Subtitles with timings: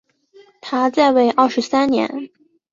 [0.61, 2.31] 他在位二十三年。